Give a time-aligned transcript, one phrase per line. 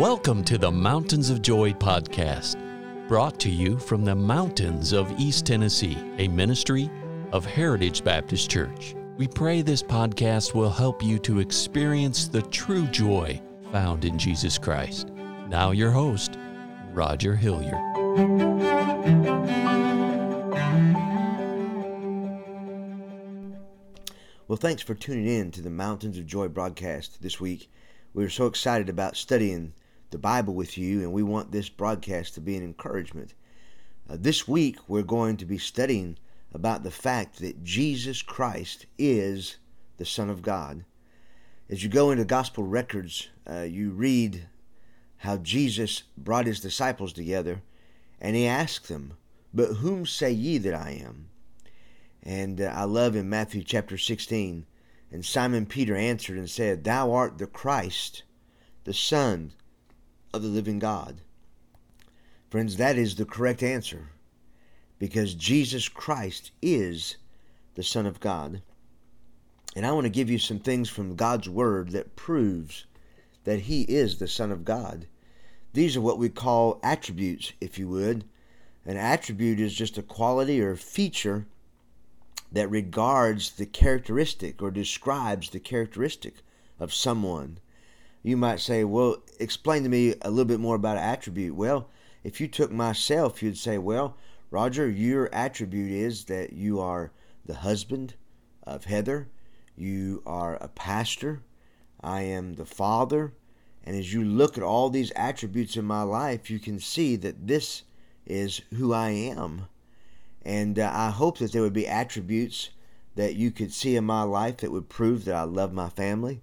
[0.00, 2.56] Welcome to the Mountains of Joy podcast,
[3.06, 6.88] brought to you from the mountains of East Tennessee, a ministry
[7.32, 8.94] of Heritage Baptist Church.
[9.18, 13.42] We pray this podcast will help you to experience the true joy
[13.72, 15.10] found in Jesus Christ.
[15.50, 16.38] Now, your host,
[16.94, 17.74] Roger Hilliard.
[24.48, 27.70] Well, thanks for tuning in to the Mountains of Joy broadcast this week.
[28.14, 29.74] We're so excited about studying
[30.10, 33.34] the Bible with you, and we want this broadcast to be an encouragement.
[34.08, 36.18] Uh, this week, we're going to be studying
[36.52, 39.56] about the fact that Jesus Christ is
[39.98, 40.84] the Son of God.
[41.68, 44.48] As you go into gospel records, uh, you read
[45.18, 47.62] how Jesus brought his disciples together
[48.20, 49.14] and he asked them,
[49.54, 51.28] But whom say ye that I am?
[52.22, 54.66] And uh, I love in Matthew chapter 16,
[55.12, 58.24] and Simon Peter answered and said, Thou art the Christ,
[58.84, 59.52] the Son
[60.32, 61.20] of the living God.
[62.50, 64.10] Friends, that is the correct answer
[64.98, 67.16] because Jesus Christ is
[67.74, 68.62] the Son of God.
[69.74, 72.84] And I want to give you some things from God's Word that proves
[73.44, 75.06] that He is the Son of God.
[75.72, 78.24] These are what we call attributes, if you would.
[78.84, 81.46] An attribute is just a quality or feature
[82.52, 86.42] that regards the characteristic or describes the characteristic
[86.80, 87.58] of someone.
[88.22, 91.54] You might say, well, explain to me a little bit more about an attribute.
[91.54, 91.88] Well,
[92.22, 94.16] if you took myself, you'd say, well,
[94.50, 97.12] Roger, your attribute is that you are
[97.46, 98.14] the husband
[98.64, 99.28] of Heather,
[99.76, 101.42] you are a pastor,
[102.02, 103.32] I am the father.
[103.84, 107.46] And as you look at all these attributes in my life, you can see that
[107.46, 107.82] this
[108.26, 109.66] is who I am.
[110.42, 112.70] And uh, I hope that there would be attributes
[113.16, 116.42] that you could see in my life that would prove that I love my family,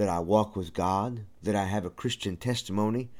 [0.00, 3.10] that I walk with God, that I have a Christian testimony.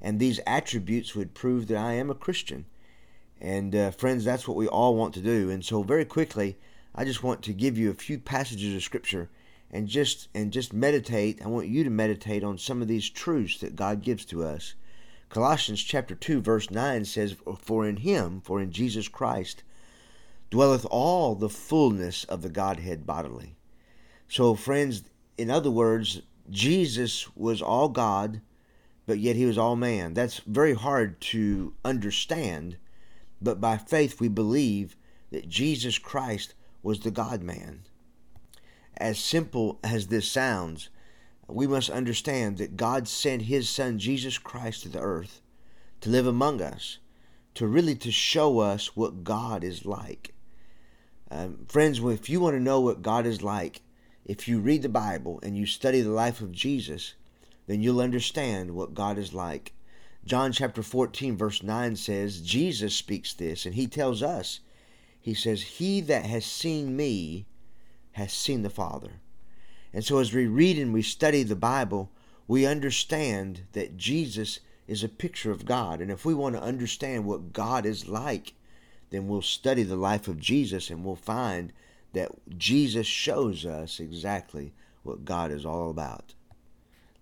[0.00, 2.66] And these attributes would prove that I am a Christian.
[3.40, 5.48] And uh, friends, that's what we all want to do.
[5.48, 6.58] And so, very quickly,
[6.92, 9.30] I just want to give you a few passages of Scripture
[9.70, 11.40] and just and just meditate.
[11.40, 14.74] I want you to meditate on some of these truths that God gives to us.
[15.28, 19.62] Colossians chapter 2 verse 9 says for in him for in Jesus Christ
[20.50, 23.54] dwelleth all the fullness of the Godhead bodily.
[24.28, 25.04] So friends,
[25.36, 28.40] in other words, Jesus was all God,
[29.06, 30.14] but yet he was all man.
[30.14, 32.76] That's very hard to understand,
[33.40, 34.96] but by faith we believe
[35.30, 37.82] that Jesus Christ was the God man.
[38.96, 40.88] As simple as this sounds,
[41.48, 45.40] we must understand that God sent his son Jesus Christ to the earth
[46.00, 46.98] to live among us,
[47.54, 50.34] to really to show us what God is like.
[51.30, 53.80] Um, friends, if you want to know what God is like,
[54.24, 57.14] if you read the Bible and you study the life of Jesus,
[57.66, 59.72] then you'll understand what God is like.
[60.24, 64.60] John chapter 14, verse 9 says, Jesus speaks this, and he tells us,
[65.20, 67.46] he says, He that has seen me
[68.12, 69.20] has seen the Father.
[69.92, 72.10] And so as we read and we study the Bible,
[72.46, 76.00] we understand that Jesus is a picture of God.
[76.00, 78.54] And if we want to understand what God is like,
[79.10, 81.72] then we'll study the life of Jesus and we'll find
[82.14, 86.34] that Jesus shows us exactly what God is all about.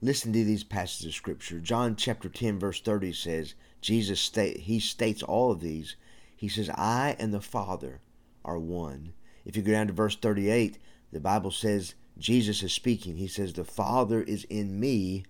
[0.00, 1.60] Listen to these passages of scripture.
[1.60, 5.96] John chapter 10 verse 30 says, Jesus state he states all of these.
[6.36, 8.00] He says, "I and the Father
[8.44, 9.12] are one."
[9.44, 10.78] If you go down to verse 38,
[11.12, 13.16] the Bible says Jesus is speaking.
[13.16, 15.24] He says, "The Father is in me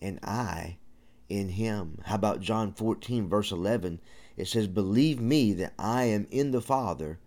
[0.00, 0.78] and I
[1.28, 4.00] in him." How about John 14 verse 11?
[4.36, 7.18] It says, "Believe me that I am in the Father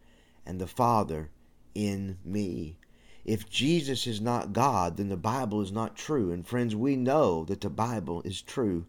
[0.46, 1.30] and the Father
[1.76, 2.78] in me."
[3.26, 6.32] If Jesus is not God, then the Bible is not true.
[6.32, 8.86] And friends, we know that the Bible is true.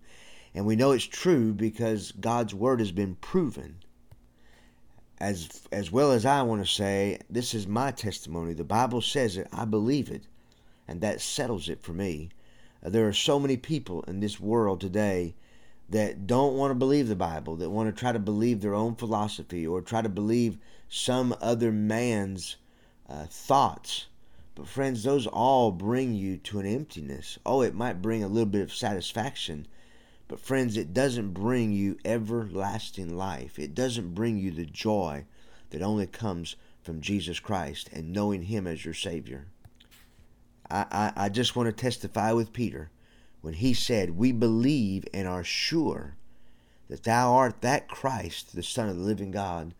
[0.55, 3.77] And we know it's true because God's word has been proven.
[5.19, 8.53] As as well as I want to say, this is my testimony.
[8.53, 10.25] The Bible says it, I believe it,
[10.87, 12.29] and that settles it for me.
[12.83, 15.35] Uh, there are so many people in this world today
[15.89, 18.97] that don't want to believe the Bible, that want to try to believe their own
[18.97, 20.59] philosophy or try to believe
[20.89, 22.57] some other man's
[23.09, 24.07] uh, thoughts
[24.57, 27.39] but, friends, those all bring you to an emptiness.
[27.45, 29.69] Oh, it might bring a little bit of satisfaction.
[30.29, 33.59] But, friends, it doesn't bring you everlasting life.
[33.59, 35.27] It doesn't bring you the joy
[35.71, 39.49] that only comes from Jesus Christ and knowing Him as your Savior.
[40.71, 42.91] I, I, I just want to testify with Peter
[43.43, 46.17] when he said, We believe and are sure
[46.89, 49.75] that thou art that Christ, the Son of the living God.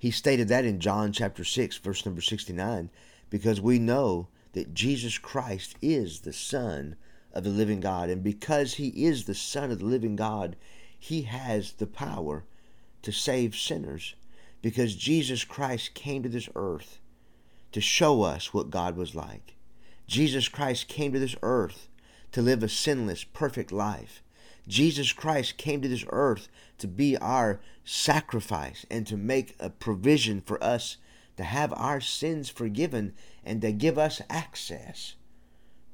[0.00, 2.88] He stated that in John chapter 6, verse number 69
[3.28, 6.96] because we know that Jesus Christ is the Son
[7.34, 8.08] of the living God.
[8.08, 10.56] And because he is the Son of the living God,
[10.98, 12.44] he has the power
[13.02, 14.14] to save sinners
[14.62, 16.98] because Jesus Christ came to this earth
[17.72, 19.54] to show us what God was like.
[20.06, 21.88] Jesus Christ came to this earth
[22.32, 24.22] to live a sinless, perfect life.
[24.68, 26.48] Jesus Christ came to this earth
[26.78, 30.96] to be our sacrifice and to make a provision for us
[31.36, 33.14] to have our sins forgiven
[33.44, 35.14] and to give us access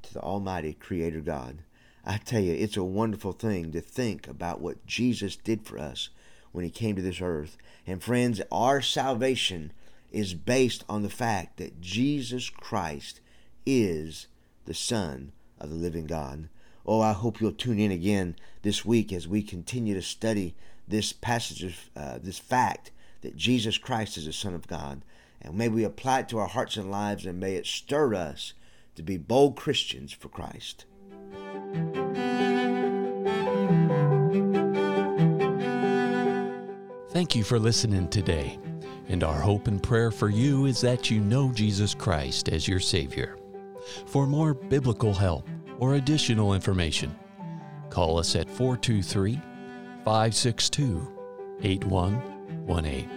[0.03, 1.63] to the Almighty Creator God.
[2.05, 6.09] I tell you, it's a wonderful thing to think about what Jesus did for us
[6.53, 7.57] when He came to this earth.
[7.87, 9.73] And friends, our salvation
[10.11, 13.21] is based on the fact that Jesus Christ
[13.65, 14.29] is
[14.65, 16.49] the Son of the living God.
[16.89, 20.55] Oh, I hope you'll tune in again this week as we continue to study
[20.87, 22.93] this passage of uh, this fact
[23.23, 25.03] that Jesus Christ is the Son of God.
[25.43, 28.53] And may we apply it to our hearts and lives and may it stir us
[28.95, 30.85] to be bold Christians for Christ.
[37.11, 38.61] Thank you for listening today.
[39.09, 42.81] And our hope and prayer for you is that you know Jesus Christ as your
[42.81, 43.37] Savior.
[44.07, 47.15] For more biblical help or additional information,
[47.91, 49.41] call us at 423
[50.05, 51.13] 562
[51.63, 53.11] 8118.